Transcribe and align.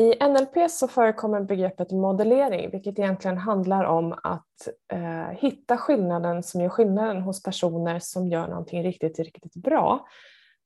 I 0.00 0.28
NLP 0.28 0.70
så 0.70 0.88
förekommer 0.88 1.40
begreppet 1.40 1.92
modellering 1.92 2.70
vilket 2.70 2.98
egentligen 2.98 3.38
handlar 3.38 3.84
om 3.84 4.12
att 4.22 4.68
eh, 4.92 5.28
hitta 5.30 5.76
skillnaden 5.76 6.42
som 6.42 6.60
gör 6.60 6.68
skillnaden 6.68 7.22
hos 7.22 7.42
personer 7.42 7.98
som 7.98 8.28
gör 8.28 8.48
någonting 8.48 8.82
riktigt, 8.82 9.18
riktigt 9.18 9.54
bra. 9.54 10.06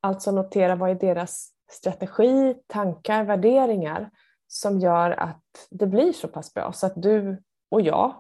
Alltså 0.01 0.33
notera 0.33 0.77
vad 0.77 0.91
är 0.91 0.95
deras 0.95 1.49
strategi, 1.71 2.55
tankar, 2.67 3.25
värderingar 3.25 4.11
som 4.47 4.79
gör 4.79 5.11
att 5.11 5.43
det 5.71 5.87
blir 5.87 6.13
så 6.13 6.29
pass 6.29 6.55
bra 6.55 6.73
så 6.73 6.87
att 6.87 7.03
du 7.03 7.43
och 7.71 7.81
jag 7.81 8.15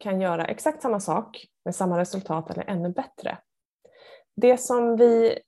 kan 0.00 0.20
göra 0.20 0.44
exakt 0.44 0.82
samma 0.82 1.00
sak 1.00 1.46
med 1.64 1.74
samma 1.74 1.98
resultat 1.98 2.50
eller 2.50 2.70
ännu 2.70 2.88
bättre. 2.88 3.38
Det 4.36 4.58
som 4.58 4.96
vi 4.96 5.38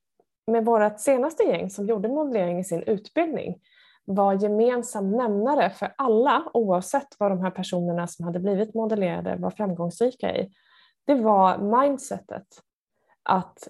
med 0.46 0.64
vårt 0.64 1.00
senaste 1.00 1.42
gäng 1.42 1.70
som 1.70 1.86
gjorde 1.86 2.08
modellering 2.08 2.58
i 2.58 2.64
sin 2.64 2.82
utbildning 2.82 3.60
var 4.08 4.34
gemensam 4.34 5.10
nämnare 5.10 5.70
för 5.70 5.94
alla 5.96 6.50
oavsett 6.54 7.08
vad 7.18 7.30
de 7.30 7.40
här 7.40 7.50
personerna 7.50 8.06
som 8.06 8.24
hade 8.24 8.40
blivit 8.40 8.74
modellerade 8.74 9.36
var 9.36 9.50
framgångsrika 9.50 10.36
i. 10.36 10.50
Det 11.06 11.14
var 11.14 11.58
mindsetet. 11.58 12.46
Att 13.22 13.68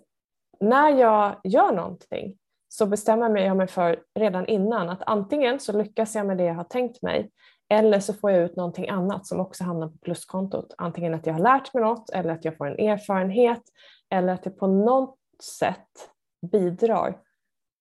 när 0.60 0.90
jag 0.90 1.36
gör 1.44 1.72
någonting 1.72 2.38
så 2.68 2.86
bestämmer 2.86 3.40
jag 3.40 3.56
mig 3.56 3.66
för 3.66 4.02
redan 4.14 4.46
innan 4.46 4.88
att 4.88 5.02
antingen 5.06 5.60
så 5.60 5.72
lyckas 5.72 6.14
jag 6.14 6.26
med 6.26 6.38
det 6.38 6.44
jag 6.44 6.54
har 6.54 6.64
tänkt 6.64 7.02
mig 7.02 7.30
eller 7.68 8.00
så 8.00 8.14
får 8.14 8.30
jag 8.30 8.44
ut 8.44 8.56
någonting 8.56 8.88
annat 8.88 9.26
som 9.26 9.40
också 9.40 9.64
hamnar 9.64 9.88
på 9.88 9.98
pluskontot. 9.98 10.74
Antingen 10.78 11.14
att 11.14 11.26
jag 11.26 11.34
har 11.34 11.40
lärt 11.40 11.74
mig 11.74 11.82
något 11.82 12.10
eller 12.10 12.32
att 12.32 12.44
jag 12.44 12.56
får 12.56 12.66
en 12.66 12.88
erfarenhet 12.88 13.62
eller 14.10 14.32
att 14.32 14.42
det 14.42 14.50
på 14.50 14.66
något 14.66 15.18
sätt 15.42 16.10
bidrar 16.52 17.18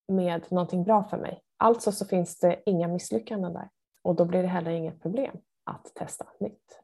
med 0.07 0.51
någonting 0.51 0.83
bra 0.83 1.03
för 1.03 1.17
mig. 1.17 1.41
Alltså 1.57 1.91
så 1.91 2.05
finns 2.05 2.39
det 2.39 2.63
inga 2.65 2.87
misslyckanden 2.87 3.53
där 3.53 3.69
och 4.03 4.15
då 4.15 4.25
blir 4.25 4.41
det 4.41 4.47
heller 4.47 4.71
inget 4.71 5.01
problem 5.01 5.37
att 5.63 5.91
testa 5.95 6.25
nytt. 6.39 6.79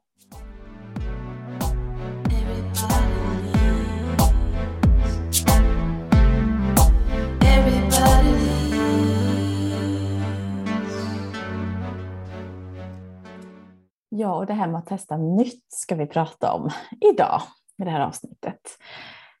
Ja, 14.16 14.34
och 14.34 14.46
det 14.46 14.52
här 14.52 14.68
med 14.68 14.78
att 14.78 14.86
testa 14.86 15.16
nytt 15.16 15.66
ska 15.68 15.94
vi 15.94 16.06
prata 16.06 16.52
om 16.52 16.70
idag 17.00 17.40
i 17.78 17.84
det 17.84 17.90
här 17.90 18.00
avsnittet. 18.00 18.60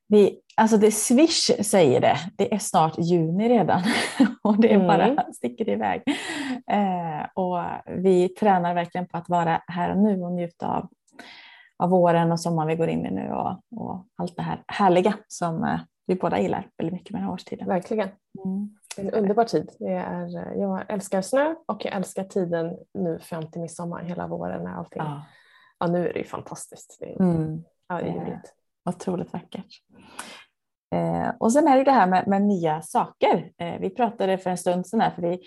Vi, 0.08 0.40
alltså 0.56 0.76
det 0.76 0.90
Swish 0.90 1.50
säger 1.62 2.00
det, 2.00 2.16
det 2.36 2.54
är 2.54 2.58
snart 2.58 2.98
juni 2.98 3.48
redan 3.48 3.82
och 4.42 4.60
det 4.60 4.74
mm. 4.74 4.86
bara 4.86 5.32
sticker 5.32 5.68
iväg. 5.68 6.02
Eh, 6.70 7.26
och 7.34 7.58
vi 7.86 8.28
tränar 8.28 8.74
verkligen 8.74 9.08
på 9.08 9.16
att 9.16 9.28
vara 9.28 9.62
här 9.66 9.90
och 9.90 9.98
nu 9.98 10.22
och 10.22 10.32
njuta 10.32 10.68
av, 10.68 10.88
av 11.78 11.90
våren 11.90 12.32
och 12.32 12.40
sommaren 12.40 12.68
vi 12.68 12.76
går 12.76 12.88
in 12.88 13.06
i 13.06 13.10
nu 13.10 13.32
och, 13.32 13.80
och 13.80 14.06
allt 14.16 14.36
det 14.36 14.42
här 14.42 14.62
härliga 14.68 15.14
som 15.28 15.64
eh, 15.64 15.80
vi 16.06 16.14
båda 16.14 16.40
gillar 16.40 16.68
väldigt 16.78 16.92
mycket 16.92 17.10
med 17.10 17.20
den 17.20 17.26
här 17.26 17.34
årstiden. 17.34 17.68
Verkligen. 17.68 18.08
Mm. 18.44 18.76
En 18.96 19.10
underbar 19.10 19.44
tid. 19.44 19.70
Det 19.78 19.92
är, 19.92 20.58
jag 20.60 20.84
älskar 20.88 21.22
snö 21.22 21.54
och 21.66 21.84
jag 21.84 21.94
älskar 21.94 22.24
tiden 22.24 22.76
nu 22.94 23.18
fram 23.18 23.50
till 23.50 23.60
midsommar, 23.60 24.02
hela 24.02 24.26
våren 24.26 24.64
när 24.64 24.74
allting... 24.74 25.02
Ja. 25.02 25.22
ja 25.78 25.86
nu 25.86 26.08
är 26.08 26.12
det 26.12 26.18
ju 26.18 26.24
fantastiskt. 26.24 26.96
Det 27.00 27.12
är, 27.12 27.20
mm. 27.20 27.64
ja, 27.88 27.94
det 27.94 28.08
är 28.08 28.40
Otroligt 28.90 29.32
vackert. 29.32 29.80
Eh, 30.94 31.28
och 31.38 31.52
sen 31.52 31.68
är 31.68 31.76
det 31.76 31.84
det 31.84 31.90
här 31.90 32.06
med, 32.06 32.26
med 32.26 32.42
nya 32.42 32.82
saker. 32.82 33.50
Eh, 33.58 33.80
vi 33.80 33.90
pratade 33.90 34.38
för 34.38 34.50
en 34.50 34.58
stund 34.58 34.86
sedan 34.86 35.00
här, 35.00 35.10
för 35.10 35.22
vi 35.22 35.40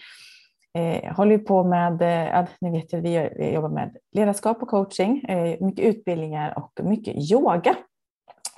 eh, 0.74 1.16
håller 1.16 1.38
på 1.38 1.64
med, 1.64 2.02
eh, 2.02 2.48
ni 2.62 2.72
vet 2.72 2.94
ju, 2.94 3.02
vi, 3.02 3.30
vi 3.38 3.54
jobbar 3.54 3.70
med 3.70 3.98
ledarskap 4.12 4.62
och 4.62 4.68
coaching, 4.68 5.24
eh, 5.24 5.58
mycket 5.62 5.86
utbildningar 5.86 6.58
och 6.58 6.80
mycket 6.84 7.32
yoga. 7.32 7.76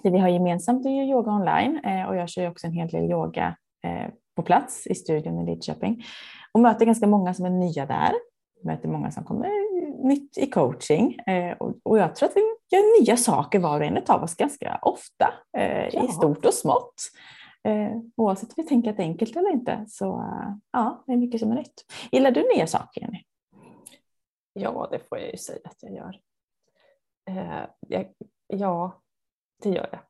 Det 0.03 0.09
vi 0.09 0.17
har 0.17 0.29
gemensamt 0.29 0.85
är 0.85 0.89
ju 0.89 1.03
yoga 1.03 1.31
online 1.31 1.79
eh, 1.85 2.03
och 2.03 2.15
jag 2.15 2.29
kör 2.29 2.49
också 2.49 2.67
en 2.67 2.73
hel 2.73 2.87
del 2.87 3.11
yoga 3.11 3.55
eh, 3.83 4.09
på 4.35 4.43
plats 4.43 4.87
i 4.87 4.95
studion 4.95 5.39
i 5.39 5.45
Lidköping 5.45 6.03
och 6.51 6.59
möter 6.59 6.85
ganska 6.85 7.07
många 7.07 7.33
som 7.33 7.45
är 7.45 7.49
nya 7.49 7.85
där. 7.85 8.11
möter 8.63 8.89
många 8.89 9.11
som 9.11 9.23
kommer 9.23 9.49
nytt 10.07 10.37
i 10.37 10.49
coaching 10.49 11.15
eh, 11.27 11.57
och 11.83 11.99
jag 11.99 12.15
tror 12.15 12.29
att 12.29 12.35
vi 12.35 12.58
gör 12.69 13.01
nya 13.01 13.17
saker 13.17 13.59
var 13.59 13.79
och 13.79 13.85
en 13.85 14.03
av 14.07 14.23
oss 14.23 14.35
ganska 14.35 14.79
ofta 14.81 15.33
eh, 15.57 15.87
ja. 15.87 16.05
i 16.05 16.07
stort 16.07 16.45
och 16.45 16.53
smått. 16.53 16.95
Eh, 17.63 17.97
oavsett 18.15 18.49
om 18.49 18.53
vi 18.57 18.63
tänker 18.63 18.89
att 18.89 18.97
det 18.97 19.03
är 19.03 19.07
enkelt 19.07 19.35
eller 19.35 19.51
inte 19.51 19.85
så 19.87 20.23
ja, 20.71 21.03
det 21.07 21.13
är 21.13 21.17
mycket 21.17 21.39
som 21.39 21.51
är 21.51 21.55
nytt. 21.55 21.85
Gillar 22.11 22.31
du 22.31 22.53
nya 22.55 22.67
saker 22.67 23.01
Jenny? 23.01 23.23
Ja, 24.53 24.87
det 24.91 24.99
får 24.99 25.17
jag 25.17 25.31
ju 25.31 25.37
säga 25.37 25.59
att 25.63 25.83
jag 25.83 25.93
gör. 25.93 26.19
ja, 28.47 29.01
det 29.63 29.69
gör 29.69 29.89
jag. 29.91 30.01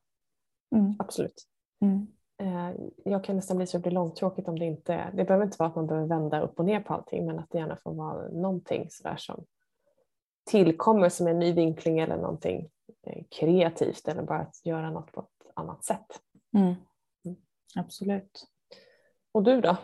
Mm. 0.80 0.96
Absolut. 1.00 1.48
Mm. 1.82 2.08
Eh, 2.42 2.72
jag 3.06 3.24
kan 3.24 3.36
nästan 3.36 3.58
bli 3.58 3.68
så 3.68 3.78
det 3.78 3.82
blir 3.82 3.92
långtråkigt 3.92 4.48
om 4.48 4.60
det 4.60 4.66
inte, 4.66 5.12
det 5.14 5.26
behöver 5.26 5.46
inte 5.46 5.58
vara 5.60 5.70
att 5.70 5.76
man 5.76 5.88
behöver 5.88 6.08
vända 6.08 6.42
upp 6.42 6.60
och 6.60 6.66
ner 6.66 6.80
på 6.80 6.94
allting 6.94 7.26
men 7.26 7.40
att 7.40 7.50
det 7.50 7.58
gärna 7.58 7.76
får 7.76 7.94
vara 7.94 8.28
någonting 8.28 8.88
sådär 8.90 9.18
som 9.18 9.46
tillkommer 10.50 11.10
som 11.10 11.28
en 11.28 11.40
ny 11.40 11.54
vinkling 11.54 12.00
eller 12.00 12.18
någonting 12.18 12.70
eh, 13.08 13.24
kreativt 13.40 14.08
eller 14.08 14.24
bara 14.24 14.40
att 14.40 14.66
göra 14.66 14.92
något 14.92 15.12
på 15.12 15.22
ett 15.22 15.52
annat 15.54 15.84
sätt. 15.84 16.22
Mm. 16.54 16.76
Mm. 17.26 17.38
Absolut. 17.76 18.48
Och 19.32 19.44
du 19.44 19.62
då? 19.62 19.78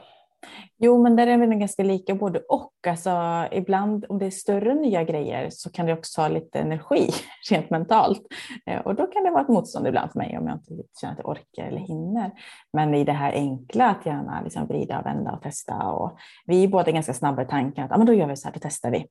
Jo, 0.77 1.03
men 1.03 1.15
där 1.15 1.27
är 1.27 1.37
vi 1.37 1.47
nog 1.47 1.59
ganska 1.59 1.83
lika 1.83 2.15
både 2.15 2.39
och. 2.39 2.71
Alltså, 2.87 3.45
ibland 3.51 4.05
om 4.09 4.19
det 4.19 4.25
är 4.25 4.31
större 4.31 4.73
nya 4.73 5.03
grejer 5.03 5.49
så 5.51 5.71
kan 5.71 5.85
det 5.85 5.93
också 5.93 6.21
ha 6.21 6.27
lite 6.27 6.59
energi 6.59 7.09
rent 7.49 7.69
mentalt. 7.69 8.21
Eh, 8.65 8.79
och 8.79 8.95
då 8.95 9.07
kan 9.07 9.23
det 9.23 9.31
vara 9.31 9.41
ett 9.41 9.49
motstånd 9.49 9.87
ibland 9.87 10.11
för 10.11 10.19
mig 10.19 10.37
om 10.37 10.47
jag 10.47 10.55
inte 10.55 10.83
känner 11.01 11.13
att 11.13 11.19
jag 11.19 11.29
orkar 11.29 11.63
eller 11.63 11.79
hinner. 11.79 12.31
Men 12.73 12.93
i 12.93 13.03
det 13.03 13.11
här 13.11 13.31
enkla 13.31 13.89
att 13.89 14.05
gärna 14.05 14.41
liksom 14.41 14.67
vrida 14.67 14.99
och 14.99 15.05
vända 15.05 15.31
och 15.31 15.41
testa. 15.41 15.91
Och 15.91 16.17
vi 16.45 16.63
är 16.63 16.67
båda 16.67 16.91
ganska 16.91 17.13
snabba 17.13 17.41
i 17.41 17.45
tanken 17.45 17.85
att 17.85 17.91
ah, 17.91 17.97
men 17.97 18.07
då 18.07 18.13
gör 18.13 18.27
vi 18.27 18.35
så 18.35 18.47
här, 18.47 18.53
då 18.53 18.59
testar 18.63 18.91
vi. 18.91 19.05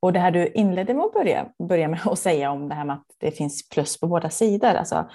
Och 0.00 0.12
det 0.12 0.20
här 0.20 0.30
du 0.30 0.46
inledde 0.46 0.94
med 0.94 1.04
att 1.04 1.12
börja, 1.12 1.46
börja 1.68 1.88
med 1.88 2.00
att 2.06 2.18
säga 2.18 2.50
om 2.50 2.68
det 2.68 2.74
här 2.74 2.84
med 2.84 2.96
att 2.96 3.06
det 3.20 3.30
finns 3.30 3.68
plus 3.68 4.00
på 4.00 4.06
båda 4.06 4.30
sidor. 4.30 4.74
Alltså, 4.74 5.08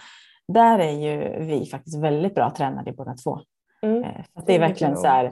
där 0.48 0.80
är 0.80 0.92
ju 0.92 1.46
vi 1.46 1.66
faktiskt 1.66 2.00
väldigt 2.03 2.36
bra 2.36 2.53
tränade 2.58 2.92
båda 2.92 3.14
två. 3.14 3.40
Mm. 3.81 4.03
Eh, 4.03 4.25
det 4.46 4.56
är 4.56 4.59
verkligen 4.59 4.97
så 4.97 5.08
här, 5.08 5.31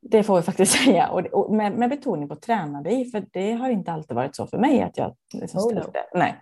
det 0.00 0.22
får 0.22 0.36
vi 0.36 0.42
faktiskt 0.42 0.72
säga, 0.84 1.08
och, 1.08 1.20
och 1.20 1.54
med, 1.54 1.72
med 1.72 1.90
betoning 1.90 2.28
på 2.28 2.36
tränade 2.36 2.90
i, 2.90 3.04
för 3.04 3.24
det 3.32 3.52
har 3.52 3.70
inte 3.70 3.92
alltid 3.92 4.16
varit 4.16 4.36
så 4.36 4.46
för 4.46 4.58
mig 4.58 4.82
att 4.82 4.98
jag 4.98 5.14
liksom 5.32 5.60
oh, 5.60 5.74
no. 5.74 5.82
nej. 6.14 6.34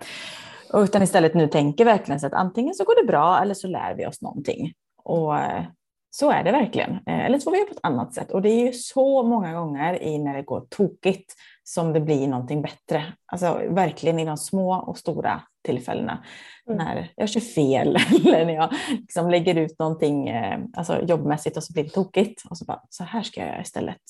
Utan 0.75 1.03
istället 1.03 1.35
nu 1.35 1.49
tänker 1.49 1.85
verkligen 1.85 2.21
så 2.21 2.27
att 2.27 2.33
antingen 2.33 2.75
så 2.75 2.85
går 2.85 3.03
det 3.03 3.07
bra 3.07 3.39
eller 3.43 3.55
så 3.55 3.69
lär 3.69 3.95
vi 3.95 4.07
oss 4.07 4.23
någonting. 4.23 4.73
Och 5.03 5.39
eh, 5.39 5.65
så 6.11 6.31
är 6.31 6.45
det 6.45 6.53
verkligen. 6.53 6.91
Eh, 6.91 7.25
eller 7.25 7.39
så 7.39 7.45
får 7.45 7.51
vi 7.51 7.59
göra 7.59 7.69
på 7.69 7.75
ett 7.75 7.81
annat 7.83 8.15
sätt. 8.15 8.31
Och 8.31 8.43
det 8.43 8.49
är 8.49 8.67
ju 8.67 8.73
så 8.73 9.23
många 9.23 9.55
gånger 9.55 10.03
i 10.03 10.19
när 10.19 10.37
det 10.37 10.43
går 10.43 10.67
tokigt 10.71 11.35
som 11.65 11.93
det 11.93 12.01
blir 12.01 12.29
någonting 12.29 12.63
bättre. 12.63 13.05
Alltså 13.27 13.61
verkligen 13.69 14.19
i 14.19 14.25
de 14.25 14.37
små 14.37 14.75
och 14.75 14.99
stora 14.99 15.43
tillfällena. 15.67 16.25
Mm. 16.67 16.79
När 16.79 17.13
jag 17.17 17.29
kör 17.29 17.41
fel 17.41 17.97
eller 18.27 18.45
när 18.47 18.55
jag 18.55 18.73
liksom 18.91 19.31
lägger 19.31 19.55
ut 19.55 19.79
någonting 19.79 20.29
eh, 20.29 20.61
alltså 20.77 21.03
jobbmässigt 21.03 21.57
och 21.57 21.65
så 21.65 21.73
blir 21.73 21.85
det 21.85 21.91
tokigt. 21.91 22.43
Och 22.51 22.59
så 22.59 22.65
bara, 22.65 22.83
så 22.89 23.05
här 23.05 23.23
ska 23.23 23.41
jag 23.41 23.49
göra 23.49 23.61
istället. 23.61 24.03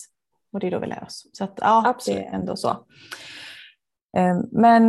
Och 0.53 0.61
det 0.61 0.67
är 0.67 0.71
då 0.71 0.79
vi 0.79 0.87
lär 0.87 1.05
oss. 1.05 1.31
Så 1.33 1.45
att, 1.45 1.59
ja, 1.61 1.83
Absolut. 1.87 2.21
det 2.21 2.27
är 2.27 2.35
ändå 2.35 2.57
så. 2.57 2.69
Eh, 4.17 4.41
men 4.53 4.83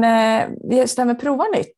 just 0.72 0.96
det 0.96 1.02
här 1.02 1.08
med 1.08 1.20
prova 1.20 1.46
nytt. 1.56 1.76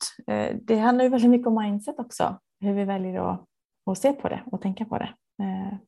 Det 0.62 0.76
handlar 0.76 1.06
ju 1.06 1.10
väldigt 1.10 1.32
mycket 1.32 1.48
om 1.48 1.56
mindset 1.56 2.00
också. 2.00 2.40
Hur 2.62 2.74
vi 2.74 2.86
väljer 2.86 3.32
att, 3.32 3.46
att 3.86 3.98
se 3.98 4.14
på 4.14 4.30
det 4.30 4.44
och 4.46 4.62
tänka 4.62 4.86
på 4.86 4.98
det. 4.98 5.10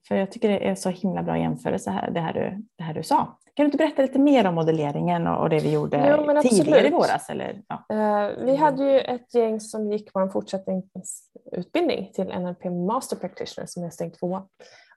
För 0.07 0.15
jag 0.15 0.31
tycker 0.31 0.49
det 0.49 0.69
är 0.69 0.75
så 0.75 0.89
himla 0.89 1.23
bra 1.23 1.37
jämförelse 1.37 1.91
här, 1.91 2.11
det 2.11 2.19
här 2.19 2.33
du, 2.33 2.65
det 2.77 2.83
här 2.83 2.93
du 2.93 3.03
sa. 3.03 3.37
Kan 3.55 3.63
du 3.63 3.65
inte 3.65 3.77
berätta 3.77 4.01
lite 4.01 4.19
mer 4.19 4.47
om 4.47 4.55
modelleringen 4.55 5.27
och 5.27 5.49
det 5.49 5.59
vi 5.59 5.71
gjorde 5.71 6.17
jo, 6.27 6.41
tidigare 6.41 6.87
i 6.87 6.91
våras? 6.91 7.29
Eller, 7.29 7.61
ja. 7.67 7.85
uh, 7.93 8.45
vi 8.45 8.55
hade 8.55 8.83
ju 8.83 8.99
ett 8.99 9.33
gäng 9.33 9.59
som 9.59 9.91
gick 9.91 10.09
vår 10.13 10.29
fortsättningsutbildning 10.29 12.11
till 12.13 12.25
NLP 12.25 12.65
Master 12.65 13.15
Practitioner 13.15 13.67
som 13.67 13.83
är 13.83 13.89
steg 13.89 14.19
två. 14.19 14.41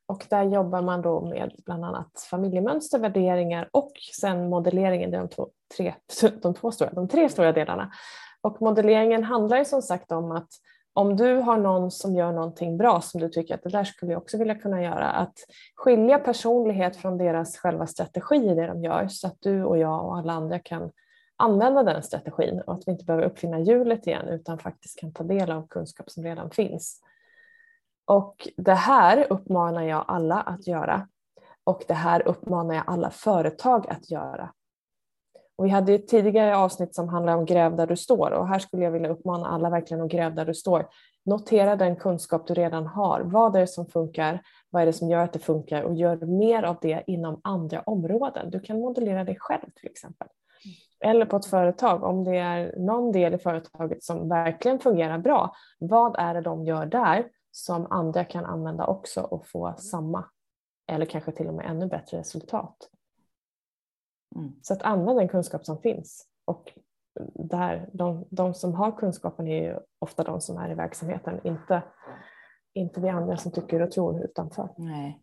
Och 0.07 0.27
där 0.31 0.43
jobbar 0.43 0.83
man 0.83 1.03
då 1.03 1.21
med 1.21 1.53
bland 1.65 1.85
annat 1.85 2.27
familjemönster, 2.31 2.99
värderingar 2.99 3.69
och 3.73 3.93
sen 4.21 4.49
modelleringen. 4.49 5.11
Det 5.11 5.17
är 5.17 5.21
de, 5.21 5.29
två, 5.29 5.49
tre, 5.77 5.95
de, 6.43 6.55
två 6.55 6.71
stora, 6.71 6.91
de 6.91 7.09
tre 7.09 7.29
stora 7.29 7.53
delarna. 7.53 7.93
Och 8.41 8.63
modelleringen 8.63 9.25
handlar 9.25 9.59
ju 9.59 9.65
som 9.65 9.83
sagt 9.83 10.13
om 10.13 10.33
att 10.33 10.49
om 10.97 11.17
du 11.17 11.35
har 11.35 11.57
någon 11.57 11.91
som 11.91 12.15
gör 12.15 12.33
någonting 12.33 12.77
bra 12.77 13.01
som 13.01 13.21
du 13.21 13.29
tycker 13.29 13.55
att 13.55 13.63
det 13.63 13.71
där 13.71 13.85
skulle 13.85 14.13
jag 14.13 14.23
också 14.23 14.39
vilja 14.39 14.55
kunna 14.55 14.83
göra, 14.83 15.11
att 15.11 15.39
skilja 15.75 16.19
personlighet 16.19 16.97
från 16.97 17.19
deras 17.19 17.57
själva 17.57 17.87
strategi 17.87 18.37
i 18.37 18.55
det 18.55 18.67
de 18.67 18.85
gör 18.85 19.09
så 19.09 19.27
att 19.27 19.37
du 19.41 19.65
och 19.65 19.79
jag 19.79 20.05
och 20.05 20.17
alla 20.17 20.33
andra 20.33 20.59
kan 20.59 20.91
använda 21.37 21.83
den 21.83 22.03
strategin 22.03 22.61
och 22.61 22.75
att 22.75 22.83
vi 22.87 22.93
inte 22.93 23.05
behöver 23.05 23.27
uppfinna 23.27 23.61
hjulet 23.61 24.07
igen 24.07 24.29
utan 24.29 24.59
faktiskt 24.59 25.01
kan 25.01 25.13
ta 25.13 25.25
del 25.25 25.51
av 25.51 25.67
kunskap 25.69 26.11
som 26.11 26.25
redan 26.25 26.51
finns. 26.51 27.01
Och 28.07 28.49
det 28.57 28.75
här 28.75 29.27
uppmanar 29.33 29.83
jag 29.83 30.05
alla 30.09 30.41
att 30.41 30.67
göra 30.67 31.09
och 31.65 31.85
det 31.89 31.95
här 31.95 32.29
uppmanar 32.29 32.75
jag 32.75 32.85
alla 32.87 33.11
företag 33.11 33.87
att 33.89 34.11
göra. 34.11 34.53
Och 35.57 35.67
vi 35.67 35.69
hade 35.71 35.95
ett 35.95 36.09
tidigare 36.09 36.57
avsnitt 36.57 36.95
som 36.95 37.09
handlade 37.09 37.39
om 37.39 37.47
gräv 37.47 37.77
där 37.77 37.87
du 37.87 37.97
står 37.97 38.31
och 38.31 38.49
här 38.49 38.59
skulle 38.59 38.85
jag 38.85 38.91
vilja 38.91 39.09
uppmana 39.09 39.49
alla 39.49 39.71
verkligen 39.71 40.03
att 40.03 40.11
gräva 40.11 40.35
där 40.35 40.45
du 40.45 40.55
står. 40.55 40.89
Notera 41.25 41.77
den 41.77 41.97
kunskap 41.97 42.47
du 42.47 42.55
redan 42.55 42.87
har. 42.87 43.21
Vad 43.21 43.57
är 43.57 43.61
det 43.61 43.67
som 43.67 43.87
funkar? 43.87 44.43
Vad 44.71 44.83
är 44.83 44.87
det 44.87 44.93
som 44.93 45.11
gör 45.11 45.25
att 45.25 45.33
det 45.33 45.39
funkar? 45.39 45.83
Och 45.83 45.95
gör 45.95 46.17
mer 46.17 46.63
av 46.63 46.77
det 46.81 47.05
inom 47.07 47.41
andra 47.45 47.81
områden. 47.81 48.51
Du 48.51 48.61
kan 48.61 48.81
modellera 48.81 49.25
dig 49.25 49.37
själv 49.41 49.71
till 49.75 49.91
exempel. 49.91 50.29
Eller 51.01 51.27
på 51.27 51.37
ett 51.37 51.47
företag, 51.47 52.03
om 52.03 52.25
det 52.25 52.37
är 52.37 52.75
någon 52.79 53.13
del 53.13 53.35
i 53.35 53.39
företaget 53.39 54.05
som 54.05 54.29
verkligen 54.29 54.79
fungerar 54.79 55.19
bra, 55.19 55.55
vad 55.79 56.17
är 56.19 56.35
det 56.35 56.41
de 56.41 56.65
gör 56.65 56.87
där 56.87 57.27
som 57.51 57.87
andra 57.91 58.25
kan 58.25 58.45
använda 58.45 58.87
också 58.87 59.21
och 59.21 59.47
få 59.47 59.75
samma 59.79 60.25
eller 60.93 61.07
kanske 61.07 61.33
till 61.33 61.49
och 61.49 61.55
med 61.55 61.71
ännu 61.71 61.87
bättre 61.87 62.19
resultat? 62.19 62.77
Mm. 64.35 64.53
Så 64.63 64.75
att 64.75 64.83
använda 64.83 65.15
den 65.15 65.29
kunskap 65.29 65.65
som 65.65 65.79
finns. 65.79 66.27
Och 66.45 66.73
där, 67.35 67.89
de, 67.93 68.27
de 68.31 68.55
som 68.55 68.75
har 68.75 68.93
kunskapen 68.93 69.49
är 69.49 69.63
ju 69.63 69.79
ofta 69.99 70.25
de 70.25 70.41
som 70.41 70.57
är 70.57 70.71
i 70.71 70.75
verksamheten, 70.75 71.41
inte, 71.45 71.83
inte 72.75 73.01
vi 73.01 73.09
andra 73.09 73.37
som 73.37 73.53
tycker 73.53 73.83
och 73.83 73.91
tror 73.91 74.25
utanför. 74.25 74.69
Nej. 74.77 75.21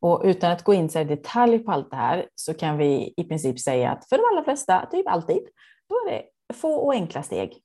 Och 0.00 0.20
utan 0.24 0.52
att 0.52 0.62
gå 0.62 0.74
in 0.74 0.88
så 0.88 0.98
i 0.98 1.04
detalj 1.04 1.58
på 1.58 1.72
allt 1.72 1.90
det 1.90 1.96
här 1.96 2.28
så 2.34 2.54
kan 2.54 2.76
vi 2.76 3.14
i 3.16 3.24
princip 3.24 3.60
säga 3.60 3.90
att 3.90 4.08
för 4.08 4.16
de 4.16 4.22
allra 4.32 4.44
flesta, 4.44 4.86
typ 4.90 5.08
alltid, 5.08 5.42
då 5.88 5.94
är 5.94 6.10
det 6.10 6.54
få 6.54 6.74
och 6.74 6.92
enkla 6.92 7.22
steg. 7.22 7.62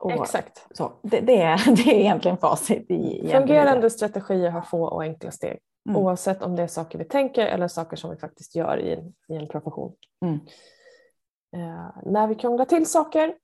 Och 0.00 0.12
Exakt. 0.12 0.66
Så, 0.70 0.92
det, 1.02 1.20
det, 1.20 1.42
är, 1.42 1.76
det 1.84 1.90
är 1.90 2.00
egentligen 2.00 2.36
facit. 2.36 2.90
I, 2.90 3.28
Fungerande 3.32 3.90
strategier 3.90 4.50
har 4.50 4.62
få 4.62 4.84
och 4.84 5.02
enkla 5.02 5.30
steg. 5.30 5.58
Mm. 5.88 6.02
Oavsett 6.02 6.42
om 6.42 6.56
det 6.56 6.62
är 6.62 6.66
saker 6.66 6.98
vi 6.98 7.04
tänker 7.04 7.46
eller 7.46 7.68
saker 7.68 7.96
som 7.96 8.10
vi 8.10 8.16
faktiskt 8.16 8.56
gör 8.56 8.80
i, 8.80 9.12
i 9.28 9.36
en 9.36 9.48
profession. 9.48 9.92
Mm. 10.24 10.40
Uh, 11.56 11.90
när 12.04 12.26
vi 12.26 12.34
krånglar 12.34 12.64
till 12.64 12.86
saker, 12.86 13.34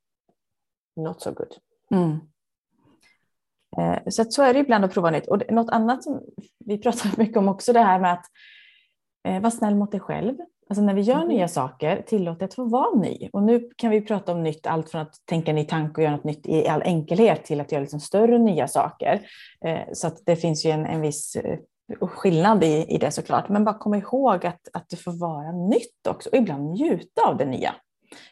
not 0.96 1.22
so 1.22 1.32
good. 1.32 1.54
Mm. 1.90 2.10
Uh, 3.78 3.98
så, 4.08 4.24
så 4.24 4.42
är 4.42 4.54
det 4.54 4.60
ibland 4.60 4.84
att 4.84 4.92
prova 4.94 5.10
nytt. 5.10 5.26
Och 5.26 5.52
något 5.52 5.70
annat 5.70 6.04
som 6.04 6.22
vi 6.64 6.78
pratar 6.78 7.10
mycket 7.18 7.36
om 7.36 7.48
också, 7.48 7.72
det 7.72 7.80
här 7.80 8.00
med 8.00 8.12
att 8.12 8.26
uh, 9.28 9.40
vara 9.40 9.50
snäll 9.50 9.74
mot 9.74 9.90
dig 9.90 10.00
själv. 10.00 10.34
Alltså 10.68 10.82
när 10.82 10.94
vi 10.94 11.00
gör 11.00 11.16
mm. 11.16 11.28
nya 11.28 11.48
saker, 11.48 12.02
tillåt 12.06 12.38
dig 12.38 12.46
att 12.46 12.54
få 12.54 12.64
vara 12.64 12.98
ny. 12.98 13.28
Och 13.32 13.42
nu 13.42 13.70
kan 13.76 13.90
vi 13.90 14.00
prata 14.00 14.32
om 14.32 14.42
nytt, 14.42 14.66
allt 14.66 14.90
från 14.90 15.00
att 15.00 15.14
tänka 15.24 15.52
ny 15.52 15.64
tanke 15.64 16.00
och 16.00 16.02
göra 16.02 16.16
något 16.16 16.24
nytt 16.24 16.46
i 16.46 16.68
all 16.68 16.82
enkelhet 16.82 17.44
till 17.44 17.60
att 17.60 17.72
göra 17.72 17.80
liksom 17.80 18.00
större 18.00 18.38
nya 18.38 18.68
saker. 18.68 19.26
Så 19.92 20.06
att 20.06 20.26
det 20.26 20.36
finns 20.36 20.66
ju 20.66 20.70
en, 20.70 20.86
en 20.86 21.00
viss 21.00 21.36
och 22.00 22.10
skillnad 22.10 22.64
i, 22.64 22.86
i 22.88 22.98
det 22.98 23.10
såklart. 23.10 23.48
Men 23.48 23.64
bara 23.64 23.78
kom 23.78 23.94
ihåg 23.94 24.46
att, 24.46 24.68
att 24.72 24.88
det 24.88 24.96
får 24.96 25.20
vara 25.20 25.52
nytt 25.52 26.06
också 26.08 26.28
och 26.28 26.36
ibland 26.36 26.72
njuta 26.72 27.22
av 27.28 27.36
det 27.36 27.44
nya. 27.44 27.74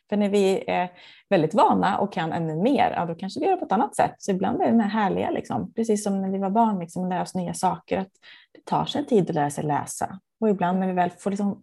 För 0.09 0.17
när 0.17 0.29
vi 0.29 0.65
är 0.67 0.91
väldigt 1.29 1.55
vana 1.55 1.99
och 1.99 2.13
kan 2.13 2.33
ännu 2.33 2.57
mer, 2.57 2.93
ja, 2.97 3.07
då 3.07 3.15
kanske 3.15 3.41
vi 3.41 3.47
gör 3.47 3.53
det 3.53 3.59
på 3.59 3.67
ett 3.67 3.73
annat 3.73 3.97
sätt. 3.97 4.15
Så 4.19 4.31
ibland 4.31 4.61
är 4.61 4.65
det 4.65 4.71
den 4.71 4.81
här 4.81 5.03
härliga, 5.03 5.31
liksom, 5.31 5.73
precis 5.73 6.05
som 6.05 6.23
när 6.23 6.31
vi 6.31 6.39
var 6.39 6.51
barn, 6.51 6.79
liksom, 6.79 7.09
lära 7.09 7.23
oss 7.23 7.35
nya 7.35 7.55
saker. 7.55 7.99
Att 7.99 8.11
det 8.53 8.65
tar 8.65 8.85
sig 8.85 9.01
en 9.01 9.07
tid 9.07 9.31
att 9.31 9.35
lära 9.35 9.51
sig 9.51 9.65
läsa. 9.65 10.21
Och 10.41 10.49
ibland 10.49 10.79
när 10.79 10.87
vi 10.87 10.93
väl 10.93 11.11
får 11.11 11.31
liksom 11.31 11.63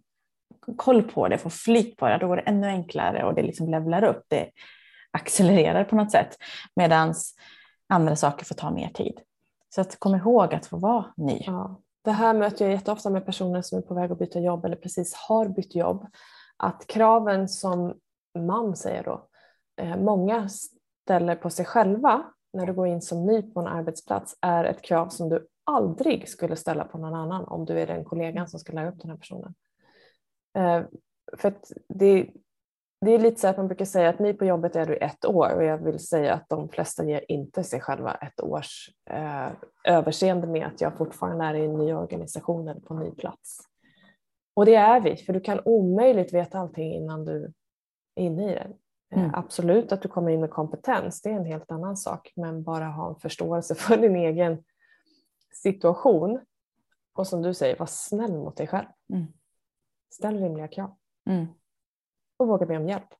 koll 0.76 1.02
på 1.02 1.28
det, 1.28 1.38
får 1.38 1.50
flyt 1.50 1.96
på 1.96 2.08
det, 2.08 2.18
då 2.18 2.28
går 2.28 2.36
det 2.36 2.42
ännu 2.42 2.66
enklare 2.66 3.24
och 3.24 3.34
det 3.34 3.42
liksom 3.42 3.70
levlar 3.70 4.04
upp. 4.04 4.24
Det 4.28 4.50
accelererar 5.10 5.84
på 5.84 5.96
något 5.96 6.10
sätt. 6.10 6.36
Medan 6.76 7.14
andra 7.88 8.16
saker 8.16 8.44
får 8.44 8.54
ta 8.54 8.70
mer 8.70 8.88
tid. 8.88 9.20
Så 9.74 9.80
att 9.80 9.98
kom 9.98 10.14
ihåg 10.14 10.54
att 10.54 10.66
få 10.66 10.76
vara 10.76 11.04
ny. 11.16 11.42
Ja. 11.46 11.81
Det 12.02 12.10
här 12.10 12.34
möter 12.34 12.64
jag 12.64 12.74
jätteofta 12.74 13.10
med 13.10 13.26
personer 13.26 13.62
som 13.62 13.78
är 13.78 13.82
på 13.82 13.94
väg 13.94 14.12
att 14.12 14.18
byta 14.18 14.40
jobb 14.40 14.64
eller 14.64 14.76
precis 14.76 15.14
har 15.14 15.48
bytt 15.48 15.74
jobb. 15.74 16.06
Att 16.56 16.86
kraven 16.86 17.48
som 17.48 17.94
man 18.38 18.76
säger 18.76 19.02
då, 19.02 19.28
eh, 19.76 19.96
många 19.96 20.48
ställer 20.48 21.36
på 21.36 21.50
sig 21.50 21.64
själva 21.64 22.22
när 22.52 22.66
du 22.66 22.72
går 22.72 22.86
in 22.86 23.02
som 23.02 23.26
ny 23.26 23.42
på 23.42 23.60
en 23.60 23.66
arbetsplats 23.66 24.36
är 24.40 24.64
ett 24.64 24.82
krav 24.82 25.08
som 25.08 25.28
du 25.28 25.46
aldrig 25.64 26.28
skulle 26.28 26.56
ställa 26.56 26.84
på 26.84 26.98
någon 26.98 27.14
annan 27.14 27.44
om 27.44 27.64
du 27.64 27.80
är 27.80 27.86
den 27.86 28.04
kollegan 28.04 28.48
som 28.48 28.60
ska 28.60 28.72
lära 28.72 28.88
upp 28.88 29.00
den 29.00 29.10
här 29.10 29.16
personen. 29.16 29.54
Eh, 30.56 30.82
för 31.36 31.54
det, 31.88 32.30
det 33.04 33.10
är 33.10 33.18
lite 33.18 33.40
så 33.40 33.48
att 33.48 33.56
man 33.56 33.66
brukar 33.66 33.84
säga 33.84 34.08
att 34.08 34.18
ny 34.18 34.32
på 34.32 34.44
jobbet 34.44 34.76
är 34.76 34.86
du 34.86 34.96
ett 34.96 35.24
år 35.24 35.54
och 35.56 35.64
jag 35.64 35.78
vill 35.78 35.98
säga 35.98 36.34
att 36.34 36.48
de 36.48 36.68
flesta 36.68 37.04
ger 37.04 37.24
inte 37.28 37.64
sig 37.64 37.80
själva 37.80 38.14
ett 38.14 38.40
års 38.40 38.90
eh, 39.10 39.48
överseende 39.84 40.46
med 40.46 40.66
att 40.66 40.80
jag 40.80 40.96
fortfarande 40.96 41.44
är 41.44 41.54
i 41.54 41.64
en 41.64 41.74
ny 41.74 41.92
organisation 41.92 42.68
eller 42.68 42.80
på 42.80 42.94
en 42.94 43.00
ny 43.00 43.10
plats. 43.10 43.58
Och 44.54 44.66
det 44.66 44.74
är 44.74 45.00
vi, 45.00 45.16
för 45.16 45.32
du 45.32 45.40
kan 45.40 45.60
omöjligt 45.64 46.34
veta 46.34 46.58
allting 46.58 46.94
innan 46.94 47.24
du 47.24 47.52
är 48.14 48.24
inne 48.24 48.50
i 48.50 48.54
det. 48.54 48.72
Eh, 49.14 49.24
mm. 49.24 49.34
Absolut 49.34 49.92
att 49.92 50.02
du 50.02 50.08
kommer 50.08 50.30
in 50.30 50.40
med 50.40 50.50
kompetens, 50.50 51.22
det 51.22 51.30
är 51.30 51.34
en 51.34 51.44
helt 51.44 51.70
annan 51.70 51.96
sak, 51.96 52.32
men 52.36 52.62
bara 52.62 52.84
ha 52.84 53.08
en 53.08 53.20
förståelse 53.20 53.74
för 53.74 53.96
din 53.96 54.16
egen 54.16 54.64
situation 55.52 56.40
och 57.14 57.26
som 57.26 57.42
du 57.42 57.54
säger, 57.54 57.78
var 57.78 57.86
snäll 57.86 58.32
mot 58.32 58.56
dig 58.56 58.66
själv. 58.66 58.86
Mm. 59.12 59.26
Ställ 60.10 60.38
rimliga 60.38 60.68
krav. 60.68 60.96
Mm 61.30 61.46
och 62.42 62.48
våga 62.48 62.66
be 62.66 62.76
om 62.76 62.88
hjälp. 62.88 63.14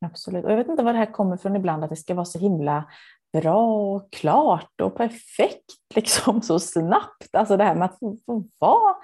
Absolut. 0.00 0.44
Och 0.44 0.52
jag 0.52 0.56
vet 0.56 0.68
inte 0.68 0.82
var 0.82 0.92
det 0.92 0.98
här 0.98 1.12
kommer 1.12 1.36
från 1.36 1.56
ibland, 1.56 1.84
att 1.84 1.90
det 1.90 1.96
ska 1.96 2.14
vara 2.14 2.24
så 2.24 2.38
himla 2.38 2.84
bra 3.32 3.94
och 3.94 4.12
klart 4.12 4.80
och 4.80 4.96
perfekt 4.96 5.72
liksom 5.94 6.42
så 6.42 6.60
snabbt. 6.60 7.28
Alltså 7.34 7.56
det 7.56 7.64
här 7.64 7.74
med 7.74 7.84
att 7.84 7.98
få, 7.98 8.16
få 8.26 8.44
vara 8.58 8.94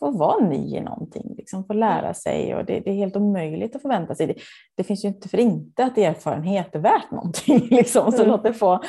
få 0.00 0.10
vara 0.10 0.46
ny 0.46 0.76
i 0.76 0.80
någonting, 0.80 1.34
liksom, 1.36 1.64
få 1.64 1.72
lära 1.72 2.14
sig 2.14 2.54
och 2.54 2.64
det, 2.64 2.80
det, 2.80 2.90
är 2.90 2.94
helt 2.94 3.16
omöjligt 3.16 3.76
att 3.76 3.82
förvänta 3.82 4.14
sig. 4.14 4.26
Det, 4.26 4.34
det, 4.76 4.84
finns 4.84 5.04
ju 5.04 5.08
inte 5.08 5.28
för 5.28 5.38
inte 5.38 5.84
att 5.84 5.98
erfarenhet 5.98 6.74
är 6.74 6.78
värt 6.78 7.10
någonting, 7.10 7.58
liksom, 7.70 8.12
så 8.12 8.18
mm. 8.18 8.28
låt, 8.28 8.42
det 8.42 8.52
få, 8.52 8.80